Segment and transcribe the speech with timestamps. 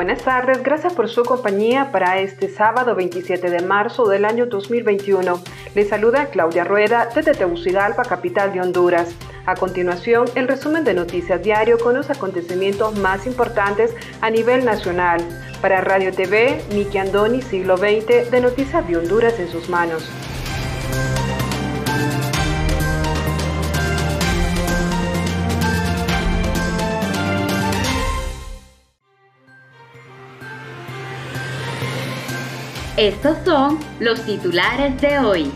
[0.00, 5.42] Buenas tardes, gracias por su compañía para este sábado 27 de marzo del año 2021.
[5.74, 9.14] Les saluda Claudia Rueda desde Tegucigalpa, capital de Honduras.
[9.44, 15.20] A continuación, el resumen de Noticias Diario con los acontecimientos más importantes a nivel nacional.
[15.60, 20.08] Para Radio TV, Miki Andoni, siglo XX, de Noticias de Honduras en sus manos.
[33.00, 35.50] Estos son los titulares de hoy.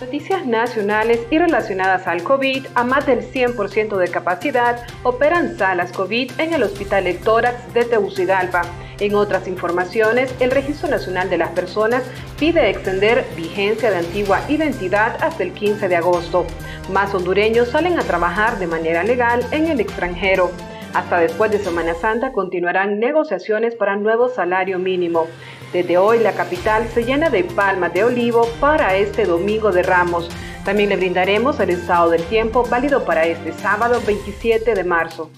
[0.00, 6.32] Noticias nacionales y relacionadas al COVID, a más del 100% de capacidad, operan salas COVID
[6.40, 8.62] en el Hospital Ectórax de Tegucigalpa.
[9.00, 12.02] En otras informaciones, el Registro Nacional de las Personas
[12.38, 16.46] pide extender vigencia de antigua identidad hasta el 15 de agosto.
[16.92, 20.50] Más hondureños salen a trabajar de manera legal en el extranjero.
[20.92, 25.28] Hasta después de Semana Santa continuarán negociaciones para nuevo salario mínimo.
[25.72, 30.28] Desde hoy la capital se llena de palmas de olivo para este domingo de Ramos.
[30.64, 35.30] También le brindaremos el estado del tiempo válido para este sábado 27 de marzo.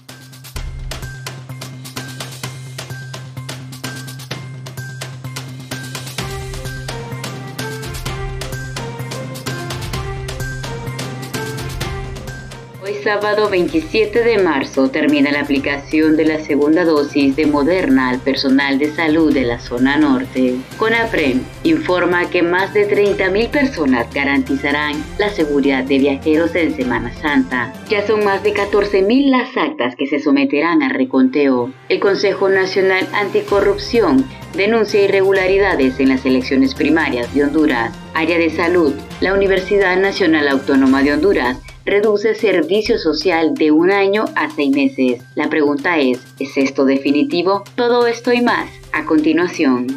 [13.03, 18.79] Sábado 27 de marzo termina la aplicación de la segunda dosis de Moderna al personal
[18.79, 20.55] de salud de la zona norte.
[20.77, 27.73] CONAPREM informa que más de 30.000 personas garantizarán la seguridad de viajeros en Semana Santa.
[27.89, 31.73] Ya son más de 14.000 las actas que se someterán a reconteo.
[31.89, 34.25] El Consejo Nacional Anticorrupción
[34.55, 37.93] denuncia irregularidades en las elecciones primarias de Honduras.
[38.13, 44.25] Área de Salud, la Universidad Nacional Autónoma de Honduras reduce servicio social de un año
[44.35, 45.21] a seis meses.
[45.35, 47.63] La pregunta es, ¿es esto definitivo?
[47.75, 49.87] Todo esto y más a continuación.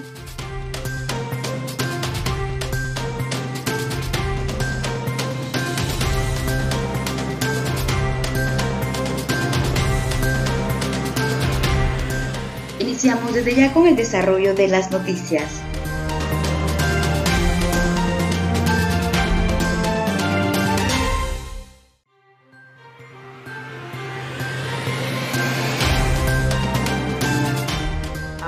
[12.80, 15.65] Iniciamos desde ya con el desarrollo de las noticias.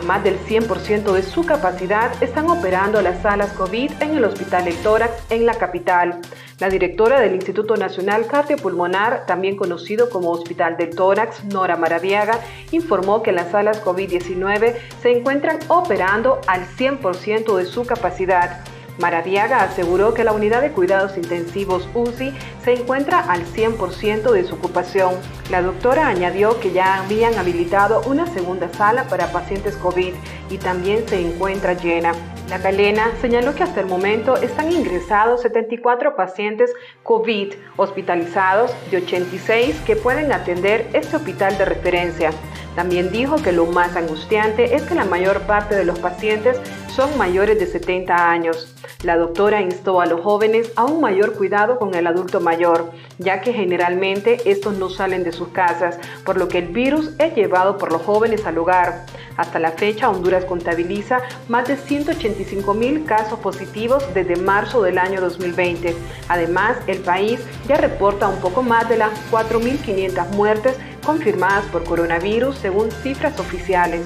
[0.09, 4.77] Más del 100% de su capacidad están operando las salas COVID en el Hospital El
[4.79, 6.23] Tórax en la capital.
[6.59, 12.41] La directora del Instituto Nacional Cardiopulmonar, también conocido como Hospital del Tórax, Nora Maradiaga,
[12.71, 18.65] informó que las salas COVID-19 se encuentran operando al 100% de su capacidad.
[18.99, 22.35] Maradiaga aseguró que la unidad de cuidados intensivos UCI
[22.65, 25.15] se encuentra al 100% de su ocupación.
[25.51, 30.15] La doctora añadió que ya habían habilitado una segunda sala para pacientes COVID
[30.51, 32.13] y también se encuentra llena.
[32.49, 36.73] La Calena señaló que hasta el momento están ingresados 74 pacientes
[37.03, 42.31] COVID hospitalizados de 86 que pueden atender este hospital de referencia.
[42.79, 47.19] También dijo que lo más angustiante es que la mayor parte de los pacientes son
[47.19, 48.73] mayores de 70 años.
[49.03, 53.41] La doctora instó a los jóvenes a un mayor cuidado con el adulto mayor, ya
[53.41, 57.79] que generalmente estos no salen de sus casas, por lo que el virus es llevado
[57.79, 59.07] por los jóvenes al hogar.
[59.37, 65.21] Hasta la fecha, Honduras contabiliza más de 185 mil casos positivos desde marzo del año
[65.21, 65.97] 2020.
[66.29, 70.77] Además, el país ya reporta un poco más de las 4.500 muertes
[71.09, 74.03] confirmadas por coronavirus según cifras oficiales.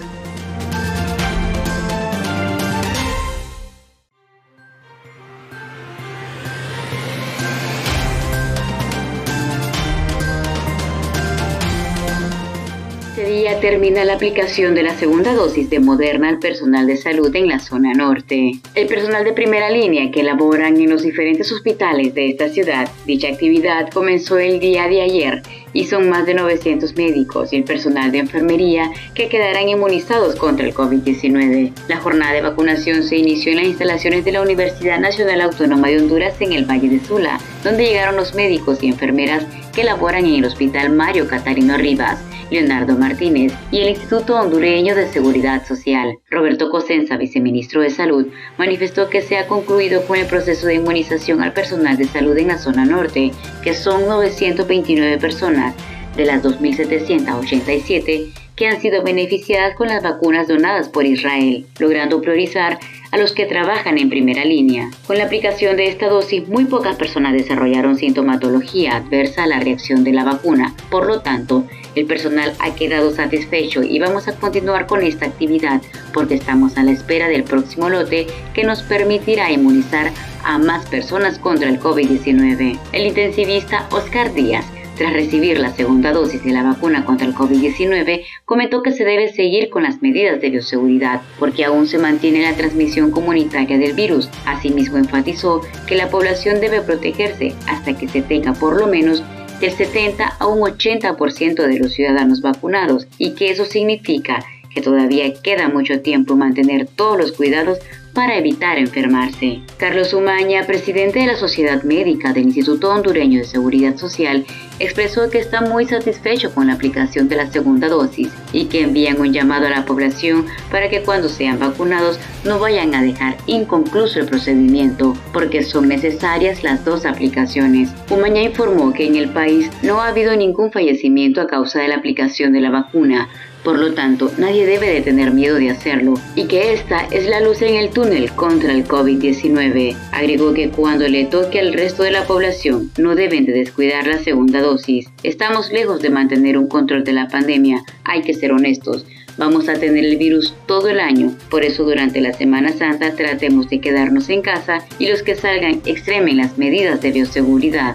[13.60, 17.58] Termina la aplicación de la segunda dosis de Moderna al personal de salud en la
[17.58, 18.52] zona norte.
[18.74, 23.28] El personal de primera línea que laboran en los diferentes hospitales de esta ciudad, dicha
[23.28, 28.12] actividad comenzó el día de ayer y son más de 900 médicos y el personal
[28.12, 31.72] de enfermería que quedarán inmunizados contra el COVID-19.
[31.88, 35.98] La jornada de vacunación se inició en las instalaciones de la Universidad Nacional Autónoma de
[35.98, 39.44] Honduras en el Valle de Sula, donde llegaron los médicos y enfermeras
[39.74, 42.18] que laboran en el Hospital Mario Catarino Rivas
[42.52, 46.18] Leonardo Martínez y el Instituto Hondureño de Seguridad Social.
[46.30, 48.26] Roberto Cosenza, viceministro de Salud,
[48.58, 52.48] manifestó que se ha concluido con el proceso de inmunización al personal de salud en
[52.48, 53.32] la zona norte,
[53.64, 55.74] que son 929 personas
[56.16, 62.78] de las 2.787 que han sido beneficiadas con las vacunas donadas por Israel, logrando priorizar
[63.10, 64.88] a los que trabajan en primera línea.
[65.04, 70.04] Con la aplicación de esta dosis, muy pocas personas desarrollaron sintomatología adversa a la reacción
[70.04, 70.76] de la vacuna.
[70.92, 71.66] Por lo tanto,
[71.96, 75.82] el personal ha quedado satisfecho y vamos a continuar con esta actividad
[76.14, 80.12] porque estamos a la espera del próximo lote que nos permitirá inmunizar
[80.44, 82.78] a más personas contra el COVID-19.
[82.92, 84.64] El intensivista Oscar Díaz
[85.02, 89.32] tras recibir la segunda dosis de la vacuna contra el COVID-19, comentó que se debe
[89.32, 94.30] seguir con las medidas de bioseguridad porque aún se mantiene la transmisión comunitaria del virus.
[94.46, 99.24] Asimismo, enfatizó que la población debe protegerse hasta que se tenga por lo menos
[99.60, 105.34] del 70 a un 80% de los ciudadanos vacunados y que eso significa que todavía
[105.42, 107.80] queda mucho tiempo mantener todos los cuidados
[108.14, 109.60] para evitar enfermarse.
[109.78, 114.44] Carlos Umaña, presidente de la Sociedad Médica del Instituto Hondureño de Seguridad Social,
[114.78, 119.20] expresó que está muy satisfecho con la aplicación de la segunda dosis y que envían
[119.20, 124.20] un llamado a la población para que cuando sean vacunados no vayan a dejar inconcluso
[124.20, 127.90] el procedimiento porque son necesarias las dos aplicaciones.
[128.10, 131.96] Umaña informó que en el país no ha habido ningún fallecimiento a causa de la
[131.96, 133.28] aplicación de la vacuna,
[133.62, 137.40] por lo tanto, nadie debe de tener miedo de hacerlo y que esta es la
[137.40, 139.96] luz en el túnel contra el COVID-19.
[140.10, 144.18] Agregó que cuando le toque al resto de la población no deben de descuidar la
[144.18, 145.08] segunda dosis.
[145.22, 149.06] Estamos lejos de mantener un control de la pandemia, hay que ser honestos.
[149.38, 153.68] Vamos a tener el virus todo el año, por eso durante la Semana Santa tratemos
[153.70, 157.94] de quedarnos en casa y los que salgan extremen las medidas de bioseguridad.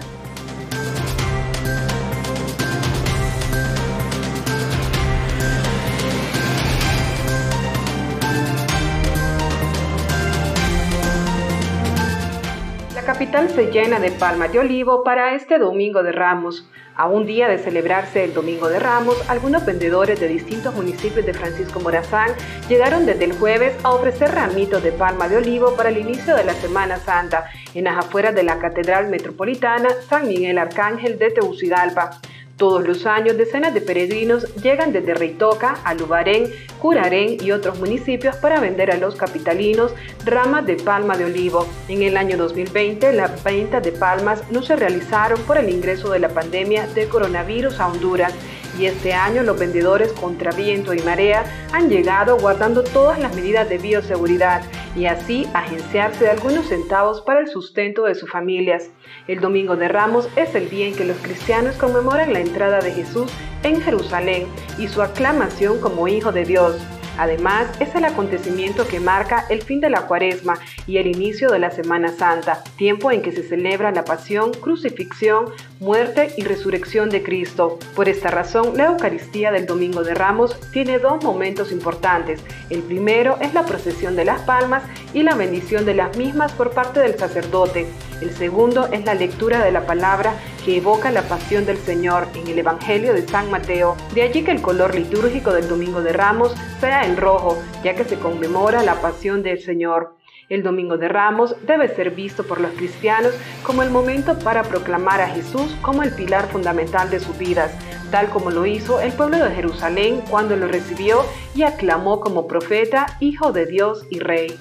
[13.08, 16.68] Capital se llena de palmas de olivo para este Domingo de Ramos.
[16.94, 21.32] A un día de celebrarse el Domingo de Ramos, algunos vendedores de distintos municipios de
[21.32, 22.32] Francisco Morazán
[22.68, 26.44] llegaron desde el jueves a ofrecer ramitos de palma de olivo para el inicio de
[26.44, 32.10] la Semana Santa en las afueras de la Catedral Metropolitana San Miguel Arcángel de Tegucigalpa.
[32.58, 36.50] Todos los años, decenas de peregrinos llegan desde Reitoca, Alubarén,
[36.80, 41.68] Curarén y otros municipios para vender a los capitalinos ramas de palma de olivo.
[41.86, 46.18] En el año 2020, las ventas de palmas no se realizaron por el ingreso de
[46.18, 48.34] la pandemia de coronavirus a Honduras
[48.76, 53.68] y este año los vendedores contra viento y marea han llegado guardando todas las medidas
[53.68, 54.62] de bioseguridad
[54.96, 58.90] y así agenciarse de algunos centavos para el sustento de sus familias.
[59.28, 62.92] El Domingo de Ramos es el día en que los cristianos conmemoran la entrada de
[62.92, 63.30] Jesús
[63.62, 64.46] en Jerusalén
[64.78, 66.80] y su aclamación como Hijo de Dios.
[67.18, 70.58] Además, es el acontecimiento que marca el fin de la cuaresma
[70.88, 75.44] y el inicio de la Semana Santa, tiempo en que se celebra la pasión, crucifixión,
[75.78, 77.78] muerte y resurrección de Cristo.
[77.94, 82.40] Por esta razón, la Eucaristía del Domingo de Ramos tiene dos momentos importantes.
[82.70, 86.70] El primero es la procesión de las palmas y la bendición de las mismas por
[86.70, 87.86] parte del sacerdote.
[88.22, 92.48] El segundo es la lectura de la palabra que evoca la pasión del Señor en
[92.48, 93.94] el Evangelio de San Mateo.
[94.14, 98.04] De allí que el color litúrgico del Domingo de Ramos sea en rojo, ya que
[98.04, 100.17] se conmemora la pasión del Señor.
[100.48, 105.20] El Domingo de Ramos debe ser visto por los cristianos como el momento para proclamar
[105.20, 107.72] a Jesús como el pilar fundamental de sus vidas,
[108.10, 111.20] tal como lo hizo el pueblo de Jerusalén cuando lo recibió
[111.54, 114.58] y aclamó como profeta, Hijo de Dios y Rey.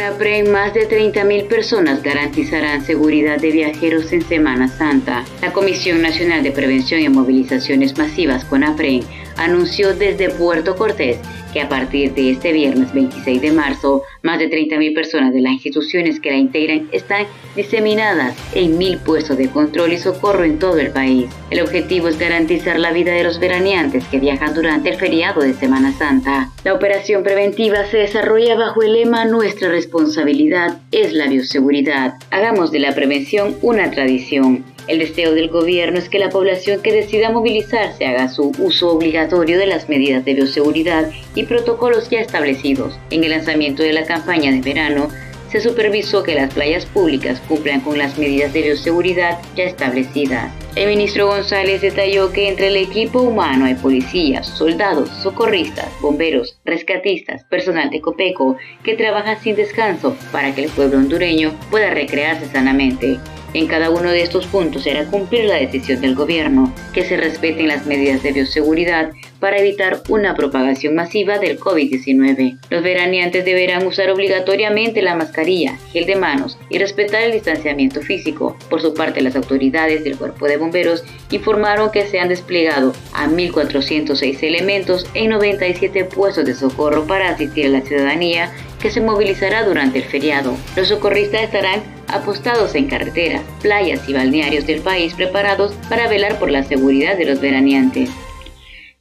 [0.00, 5.24] APREN, más de 30.000 personas garantizarán seguridad de viajeros en Semana Santa.
[5.40, 9.02] La Comisión Nacional de Prevención y Movilizaciones Masivas, CONAPREN,
[9.36, 11.18] anunció desde Puerto Cortés
[11.56, 15.54] que a partir de este viernes 26 de marzo, más de 30.000 personas de las
[15.54, 20.78] instituciones que la integran están diseminadas en mil puestos de control y socorro en todo
[20.78, 21.30] el país.
[21.48, 25.54] El objetivo es garantizar la vida de los veraneantes que viajan durante el feriado de
[25.54, 26.50] Semana Santa.
[26.62, 32.16] La operación preventiva se desarrolla bajo el lema Nuestra responsabilidad es la bioseguridad.
[32.30, 34.75] Hagamos de la prevención una tradición.
[34.86, 39.58] El deseo del gobierno es que la población que decida movilizarse haga su uso obligatorio
[39.58, 42.96] de las medidas de bioseguridad y protocolos ya establecidos.
[43.10, 45.08] En el lanzamiento de la campaña de verano,
[45.50, 50.52] se supervisó que las playas públicas cumplan con las medidas de bioseguridad ya establecidas.
[50.74, 57.44] El ministro González detalló que entre el equipo humano hay policías, soldados, socorristas, bomberos, rescatistas,
[57.44, 63.18] personal de Copeco que trabajan sin descanso para que el pueblo hondureño pueda recrearse sanamente.
[63.56, 67.68] En cada uno de estos puntos será cumplir la decisión del gobierno, que se respeten
[67.68, 72.58] las medidas de bioseguridad para evitar una propagación masiva del COVID-19.
[72.68, 78.58] Los veraneantes deberán usar obligatoriamente la mascarilla, gel de manos y respetar el distanciamiento físico.
[78.68, 83.26] Por su parte, las autoridades del Cuerpo de Bomberos informaron que se han desplegado a
[83.26, 88.52] 1.406 elementos en 97 puestos de socorro para asistir a la ciudadanía
[88.90, 90.56] se movilizará durante el feriado.
[90.76, 96.50] Los socorristas estarán apostados en carreteras, playas y balnearios del país preparados para velar por
[96.50, 98.10] la seguridad de los veraneantes.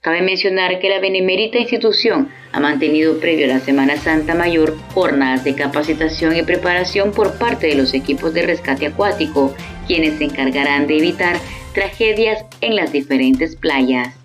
[0.01, 5.43] Cabe mencionar que la benemérita institución ha mantenido previo a la Semana Santa Mayor jornadas
[5.43, 9.55] de capacitación y preparación por parte de los equipos de rescate acuático,
[9.87, 11.37] quienes se encargarán de evitar
[11.73, 14.24] tragedias en las diferentes playas.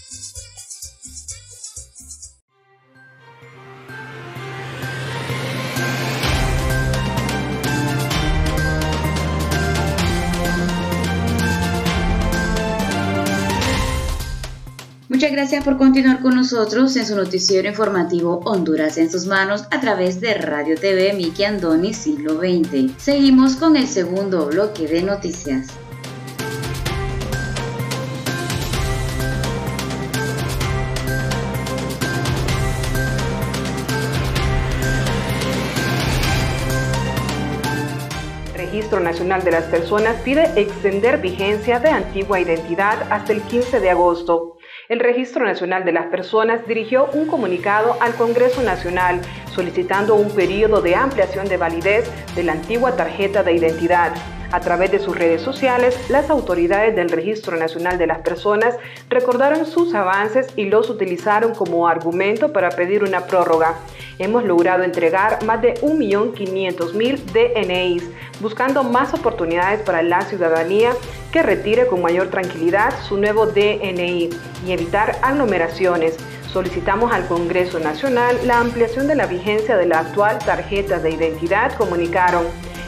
[15.21, 19.79] Muchas gracias por continuar con nosotros en su noticiero informativo Honduras en sus manos a
[19.79, 22.91] través de Radio TV Miki Andoni Siglo XX.
[22.97, 25.67] Seguimos con el segundo bloque de noticias.
[38.55, 43.91] Registro Nacional de las Personas pide extender vigencia de antigua identidad hasta el 15 de
[43.91, 44.57] agosto
[44.91, 49.21] el Registro Nacional de las Personas dirigió un comunicado al Congreso Nacional
[49.53, 54.13] solicitando un periodo de ampliación de validez de la antigua tarjeta de identidad.
[54.51, 58.75] A través de sus redes sociales, las autoridades del Registro Nacional de las Personas
[59.09, 63.75] recordaron sus avances y los utilizaron como argumento para pedir una prórroga.
[64.19, 68.09] Hemos logrado entregar más de 1.500.000 DNIs,
[68.41, 70.91] buscando más oportunidades para la ciudadanía
[71.31, 74.29] que retire con mayor tranquilidad su nuevo DNI
[74.67, 76.17] y evitar aglomeraciones.
[76.51, 81.73] Solicitamos al Congreso Nacional la ampliación de la vigencia de la actual tarjeta de identidad,
[81.77, 82.43] comunicaron.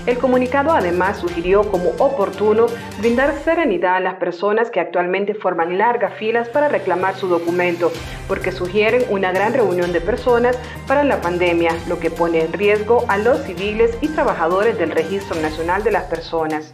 [0.06, 2.66] El comunicado además sugirió como oportuno
[3.00, 7.90] brindar serenidad a las personas que actualmente forman largas filas para reclamar su documento,
[8.28, 13.06] porque sugieren una gran reunión de personas para la pandemia, lo que pone en riesgo
[13.08, 16.74] a los civiles y trabajadores del Registro Nacional de las Personas.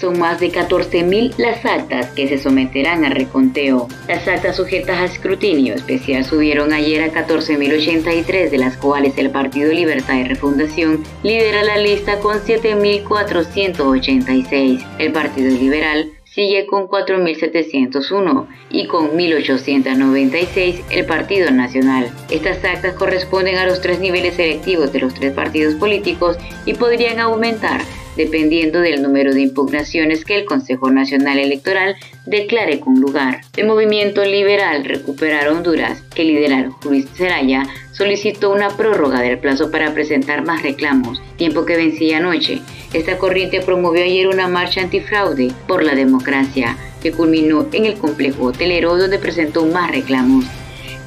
[0.00, 3.86] Son más de 14.000 las actas que se someterán a reconteo.
[4.08, 9.72] Las actas sujetas a escrutinio especial subieron ayer a 14.083, de las cuales el Partido
[9.72, 14.84] Libertad y Refundación lidera la lista con 7.486.
[14.98, 22.10] El Partido Liberal sigue con 4.701 y con 1.896 el Partido Nacional.
[22.30, 27.18] Estas actas corresponden a los tres niveles selectivos de los tres partidos políticos y podrían
[27.18, 27.80] aumentar
[28.20, 31.96] dependiendo del número de impugnaciones que el Consejo Nacional Electoral
[32.26, 33.40] declare con lugar.
[33.56, 37.62] El movimiento liberal Recuperar Honduras, que lidera Luis Seraya,
[37.92, 42.60] solicitó una prórroga del plazo para presentar más reclamos, tiempo que vencía anoche.
[42.92, 48.44] Esta corriente promovió ayer una marcha antifraude por la democracia, que culminó en el complejo
[48.46, 50.44] hotelero donde presentó más reclamos.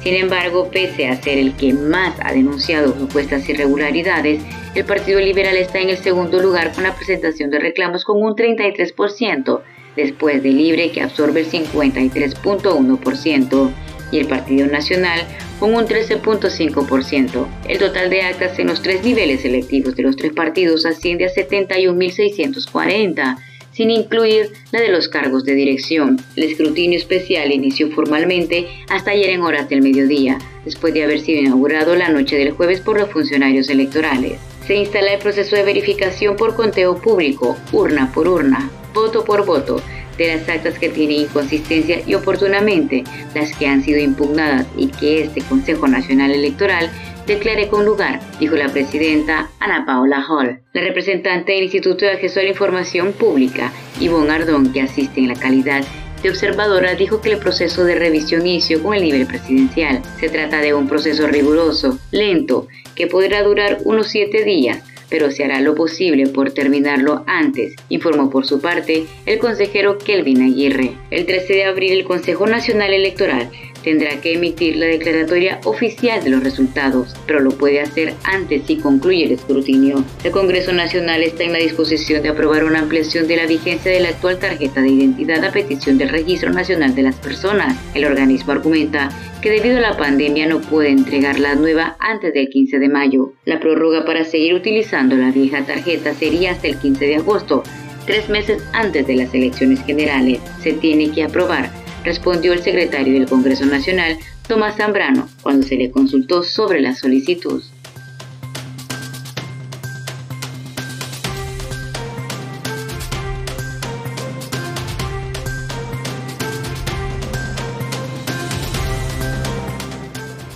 [0.04, 4.42] Sin embargo, pese a ser el que más ha denunciado supuestas irregularidades,
[4.74, 8.36] el Partido Liberal está en el segundo lugar con la presentación de reclamos con un
[8.36, 9.62] 33%,
[9.96, 13.70] después de Libre que absorbe el 53.1%
[14.12, 15.22] y el Partido Nacional
[15.58, 17.46] con un 13.5%.
[17.66, 21.30] El total de actas en los tres niveles selectivos de los tres partidos asciende a
[21.30, 23.38] 71.640
[23.74, 26.20] sin incluir la de los cargos de dirección.
[26.36, 31.40] El escrutinio especial inició formalmente hasta ayer en horas del mediodía, después de haber sido
[31.40, 34.38] inaugurado la noche del jueves por los funcionarios electorales.
[34.66, 39.82] Se instala el proceso de verificación por conteo público, urna por urna, voto por voto,
[40.16, 43.04] de las actas que tienen inconsistencia y oportunamente
[43.34, 46.90] las que han sido impugnadas y que este Consejo Nacional Electoral
[47.26, 50.60] declare con lugar, dijo la presidenta Ana Paula Hall.
[50.72, 55.28] La representante del Instituto de Acceso a la Información Pública, Ivonne Ardón, que asiste en
[55.28, 55.84] la calidad
[56.22, 60.02] de observadora, dijo que el proceso de revisión inició con el nivel presidencial.
[60.18, 65.44] Se trata de un proceso riguroso, lento, que podrá durar unos siete días pero se
[65.44, 70.92] hará lo posible por terminarlo antes, informó por su parte el consejero Kelvin Aguirre.
[71.10, 73.48] El 13 de abril el Consejo Nacional Electoral
[73.84, 78.76] tendrá que emitir la declaratoria oficial de los resultados, pero lo puede hacer antes si
[78.76, 80.02] concluye el escrutinio.
[80.24, 84.00] El Congreso Nacional está en la disposición de aprobar una ampliación de la vigencia de
[84.00, 87.76] la actual tarjeta de identidad a petición del Registro Nacional de las Personas.
[87.94, 89.10] El organismo argumenta
[89.42, 93.34] que debido a la pandemia no puede entregar la nueva antes del 15 de mayo.
[93.44, 97.62] La prórroga para seguir utilizando la vieja tarjeta sería hasta el 15 de agosto,
[98.06, 100.40] tres meses antes de las elecciones generales.
[100.62, 105.90] Se tiene que aprobar respondió el secretario del Congreso Nacional, Tomás Zambrano, cuando se le
[105.90, 107.62] consultó sobre la solicitud.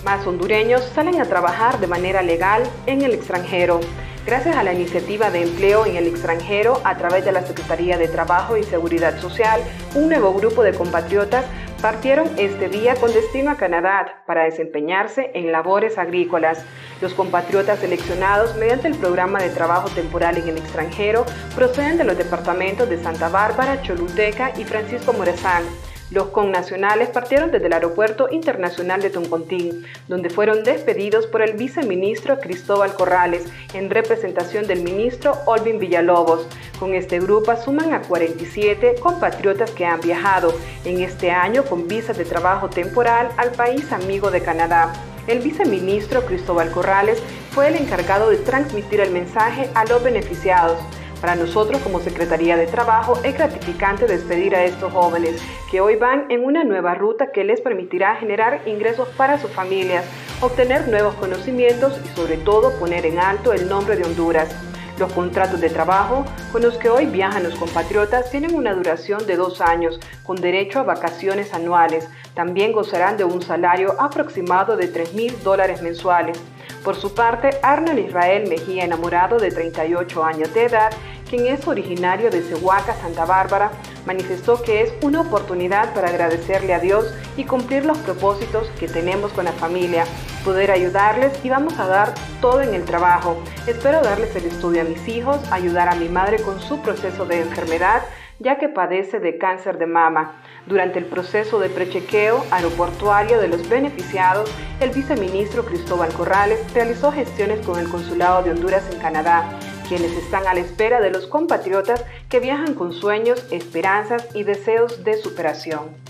[0.05, 3.79] Más hondureños salen a trabajar de manera legal en el extranjero.
[4.25, 8.07] Gracias a la iniciativa de empleo en el extranjero a través de la Secretaría de
[8.07, 9.61] Trabajo y Seguridad Social,
[9.95, 11.45] un nuevo grupo de compatriotas
[11.81, 16.63] partieron este día con destino a Canadá para desempeñarse en labores agrícolas.
[17.01, 22.17] Los compatriotas seleccionados mediante el programa de trabajo temporal en el extranjero proceden de los
[22.17, 25.63] departamentos de Santa Bárbara, Choluteca y Francisco Morazán.
[26.11, 32.39] Los connacionales partieron desde el Aeropuerto Internacional de Toncontín, donde fueron despedidos por el viceministro
[32.39, 33.45] Cristóbal Corrales
[33.75, 36.47] en representación del ministro Olvin Villalobos.
[36.79, 40.51] Con este grupo suman a 47 compatriotas que han viajado
[40.83, 44.91] en este año con visas de trabajo temporal al país amigo de Canadá.
[45.27, 50.79] El viceministro Cristóbal Corrales fue el encargado de transmitir el mensaje a los beneficiados.
[51.21, 56.25] Para nosotros como Secretaría de Trabajo es gratificante despedir a estos jóvenes que hoy van
[56.29, 60.05] en una nueva ruta que les permitirá generar ingresos para sus familias,
[60.39, 64.49] obtener nuevos conocimientos y sobre todo poner en alto el nombre de Honduras.
[64.97, 69.35] Los contratos de trabajo con los que hoy viajan los compatriotas tienen una duración de
[69.35, 72.09] dos años, con derecho a vacaciones anuales.
[72.33, 76.39] También gozarán de un salario aproximado de 3 mil dólares mensuales.
[76.83, 80.91] Por su parte, Arnold Israel Mejía, enamorado de 38 años de edad,
[81.29, 83.71] quien es originario de Cehuaca, Santa Bárbara,
[84.05, 89.31] manifestó que es una oportunidad para agradecerle a Dios y cumplir los propósitos que tenemos
[89.33, 90.05] con la familia,
[90.43, 93.37] poder ayudarles y vamos a dar todo en el trabajo.
[93.67, 97.41] Espero darles el estudio a mis hijos, ayudar a mi madre con su proceso de
[97.41, 98.03] enfermedad,
[98.39, 100.41] ya que padece de cáncer de mama.
[100.65, 104.49] Durante el proceso de prechequeo aeroportuario de los beneficiados,
[104.79, 110.47] el viceministro Cristóbal Corrales realizó gestiones con el Consulado de Honduras en Canadá, quienes están
[110.47, 116.08] a la espera de los compatriotas que viajan con sueños, esperanzas y deseos de superación.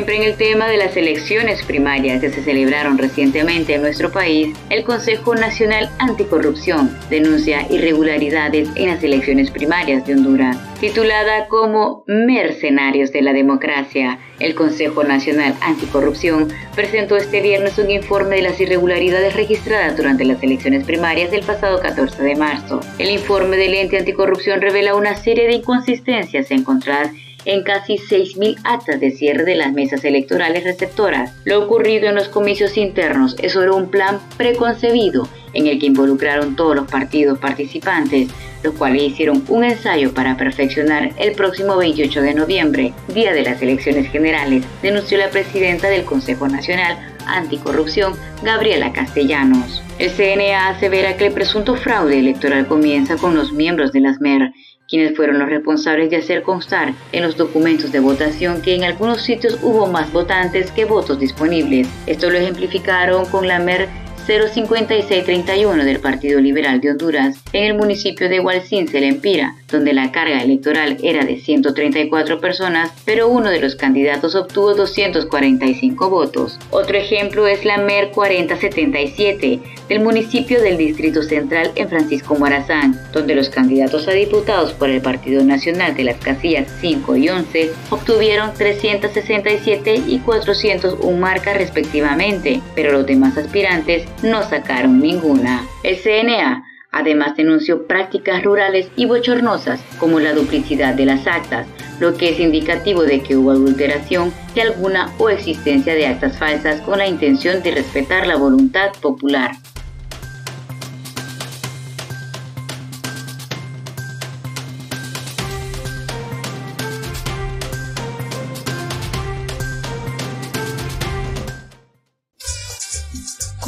[0.00, 4.56] Siempre en el tema de las elecciones primarias que se celebraron recientemente en nuestro país,
[4.70, 10.56] el Consejo Nacional Anticorrupción denuncia irregularidades en las elecciones primarias de Honduras.
[10.80, 18.36] Titulada como Mercenarios de la Democracia, el Consejo Nacional Anticorrupción presentó este viernes un informe
[18.36, 22.80] de las irregularidades registradas durante las elecciones primarias del pasado 14 de marzo.
[22.96, 27.10] El informe del ente anticorrupción revela una serie de inconsistencias encontradas
[27.44, 31.32] en casi 6.000 actas de cierre de las mesas electorales receptoras.
[31.44, 36.56] Lo ocurrido en los comicios internos es sobre un plan preconcebido en el que involucraron
[36.56, 38.28] todos los partidos participantes,
[38.62, 43.60] los cuales hicieron un ensayo para perfeccionar el próximo 28 de noviembre, día de las
[43.62, 49.82] elecciones generales, denunció la presidenta del Consejo Nacional Anticorrupción, Gabriela Castellanos.
[49.98, 54.52] El CNA asevera que el presunto fraude electoral comienza con los miembros de las MER,
[54.90, 59.22] quienes fueron los responsables de hacer constar en los documentos de votación que en algunos
[59.22, 61.88] sitios hubo más votantes que votos disponibles.
[62.06, 63.88] Esto lo ejemplificaron con la MER
[64.26, 70.42] 05631 del Partido Liberal de Honduras en el municipio de Hualcín, Empira, donde la carga
[70.42, 76.58] electoral era de 134 personas, pero uno de los candidatos obtuvo 245 votos.
[76.70, 83.34] Otro ejemplo es la MER 4077 del municipio del Distrito Central en Francisco Morazán, donde
[83.34, 88.54] los candidatos a diputados por el Partido Nacional de las casillas 5 y 11 obtuvieron
[88.54, 95.66] 367 y 401 marcas respectivamente, pero los demás aspirantes no sacaron ninguna.
[95.82, 101.66] El CNA además denunció prácticas rurales y bochornosas como la duplicidad de las actas,
[101.98, 106.80] lo que es indicativo de que hubo adulteración de alguna o existencia de actas falsas
[106.82, 109.50] con la intención de respetar la voluntad popular.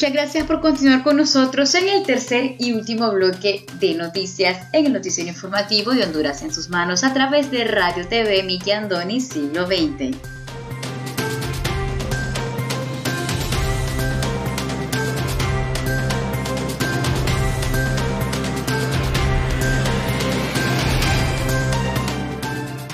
[0.00, 4.86] Muchas gracias por continuar con nosotros en el tercer y último bloque de noticias en
[4.86, 9.20] el noticiero informativo de Honduras en sus manos a través de Radio TV Miki Andoni
[9.20, 10.16] Siglo XX.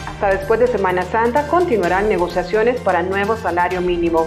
[0.08, 4.26] Hasta después de Semana Santa continuarán negociaciones para nuevo salario mínimo.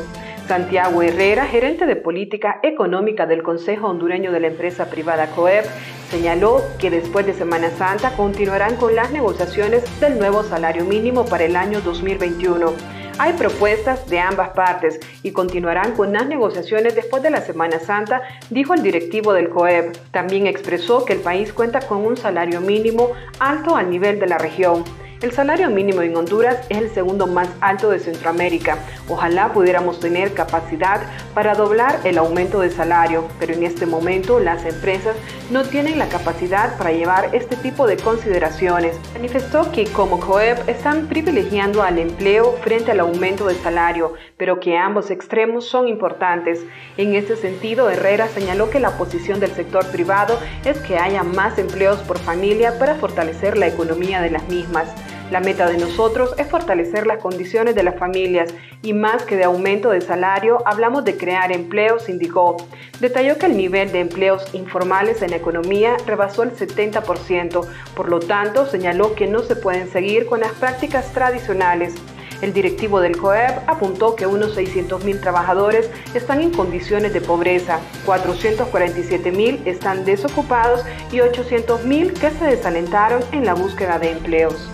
[0.50, 5.64] Santiago Herrera, gerente de política económica del Consejo Hondureño de la empresa privada COEP,
[6.10, 11.44] señaló que después de Semana Santa continuarán con las negociaciones del nuevo salario mínimo para
[11.44, 12.74] el año 2021.
[13.20, 18.24] Hay propuestas de ambas partes y continuarán con las negociaciones después de la Semana Santa,
[18.50, 19.96] dijo el directivo del COEP.
[20.10, 24.40] También expresó que el país cuenta con un salario mínimo alto al nivel de la
[24.40, 24.84] región.
[25.22, 28.78] El salario mínimo en Honduras es el segundo más alto de Centroamérica.
[29.10, 31.02] Ojalá pudiéramos tener capacidad
[31.34, 35.18] para doblar el aumento de salario, pero en este momento las empresas
[35.52, 38.98] no tienen la capacidad para llevar este tipo de consideraciones.
[39.14, 44.78] Manifestó que como COEP están privilegiando al empleo frente al aumento de salario, pero que
[44.78, 46.62] ambos extremos son importantes.
[46.96, 51.58] En este sentido, Herrera señaló que la posición del sector privado es que haya más
[51.58, 54.88] empleos por familia para fortalecer la economía de las mismas.
[55.32, 59.44] La meta de nosotros es fortalecer las condiciones de las familias y más que de
[59.44, 62.58] aumento de salario, hablamos de crear empleos, indicó.
[63.00, 67.64] Detalló que el nivel de empleos informales en economía rebasó el 70%,
[67.96, 71.94] por lo tanto señaló que no se pueden seguir con las prácticas tradicionales.
[72.42, 79.68] El directivo del COEP apuntó que unos 600.000 trabajadores están en condiciones de pobreza, 447.000
[79.68, 84.70] están desocupados y 800.000 que se desalentaron en la búsqueda de empleos.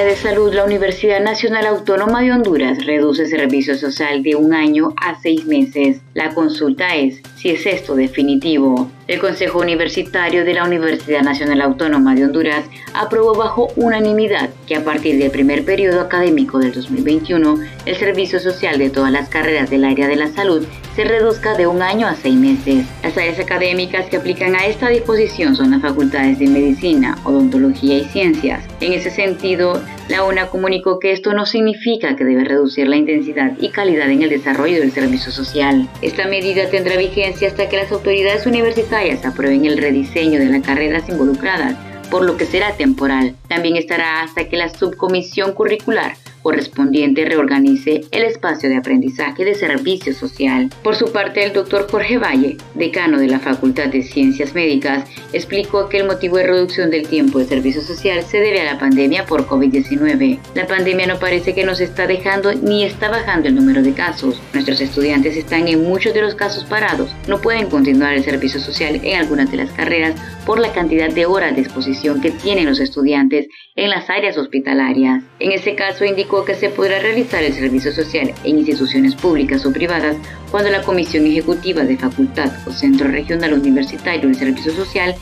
[0.00, 5.20] De salud, la Universidad Nacional Autónoma de Honduras reduce servicio social de un año a
[5.20, 6.00] seis meses.
[6.14, 8.90] La consulta es si es esto definitivo.
[9.06, 14.84] El Consejo Universitario de la Universidad Nacional Autónoma de Honduras aprobó bajo unanimidad que a
[14.84, 19.84] partir del primer periodo académico del 2021, el servicio social de todas las carreras del
[19.84, 20.66] área de la salud
[21.00, 22.84] se reduzca de un año a seis meses.
[23.02, 28.04] Las áreas académicas que aplican a esta disposición son las facultades de medicina, odontología y
[28.04, 28.62] ciencias.
[28.82, 33.52] En ese sentido, la UNA comunicó que esto no significa que debe reducir la intensidad
[33.58, 35.88] y calidad en el desarrollo del servicio social.
[36.02, 41.08] Esta medida tendrá vigencia hasta que las autoridades universitarias aprueben el rediseño de las carreras
[41.08, 41.76] involucradas,
[42.10, 43.36] por lo que será temporal.
[43.48, 50.12] También estará hasta que la subcomisión curricular correspondiente reorganice el espacio de aprendizaje de servicio
[50.14, 50.70] social.
[50.82, 55.88] Por su parte, el doctor Jorge Valle, decano de la Facultad de Ciencias Médicas, explicó
[55.88, 59.26] que el motivo de reducción del tiempo de servicio social se debe a la pandemia
[59.26, 60.38] por COVID-19.
[60.54, 64.40] La pandemia no parece que nos está dejando ni está bajando el número de casos.
[64.52, 67.14] Nuestros estudiantes están en muchos de los casos parados.
[67.28, 70.14] No pueden continuar el servicio social en algunas de las carreras
[70.46, 75.22] por la cantidad de horas de exposición que tienen los estudiantes en las áreas hospitalarias.
[75.38, 76.04] En ese caso
[76.44, 80.16] que se podrá realizar el servicio social en instituciones públicas o privadas
[80.50, 85.16] cuando la Comisión Ejecutiva de Facultad o Centro Regional Universitario de Servicio Social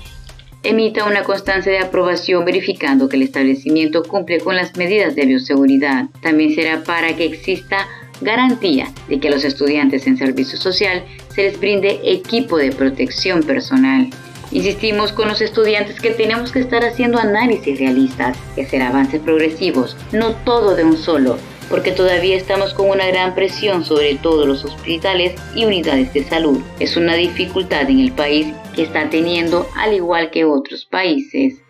[0.63, 6.09] emita una constancia de aprobación verificando que el establecimiento cumple con las medidas de bioseguridad.
[6.21, 7.89] También será para que exista
[8.21, 13.43] garantía de que a los estudiantes en servicio social se les brinde equipo de protección
[13.43, 14.11] personal.
[14.51, 19.97] Insistimos con los estudiantes que tenemos que estar haciendo análisis realistas, que ser avances progresivos,
[20.13, 24.65] no todo de un solo, porque todavía estamos con una gran presión sobre todos los
[24.65, 26.61] hospitales y unidades de salud.
[26.81, 31.61] Es una dificultad en el país que está teniendo al igual que otros países.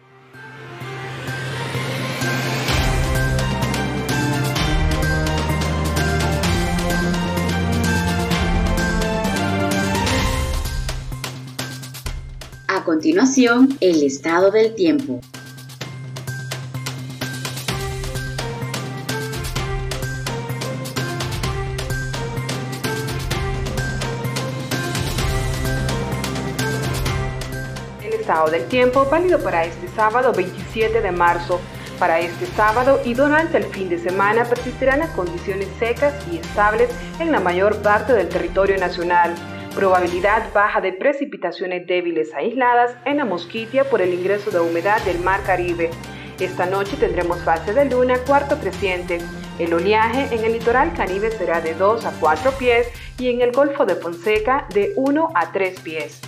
[12.88, 15.20] Continuación, el estado del tiempo.
[28.03, 31.61] El estado del tiempo válido para este sábado 27 de marzo.
[31.98, 36.88] Para este sábado y durante el fin de semana persistirán las condiciones secas y estables
[37.20, 39.35] en la mayor parte del territorio nacional.
[39.74, 45.20] Probabilidad baja de precipitaciones débiles aisladas en la mosquitia por el ingreso de humedad del
[45.20, 45.90] Mar Caribe.
[46.40, 49.18] Esta noche tendremos fase de luna cuarto creciente.
[49.59, 53.52] El oleaje en el litoral caribe será de 2 a 4 pies y en el
[53.52, 56.28] Golfo de Fonseca de 1 a 3 pies.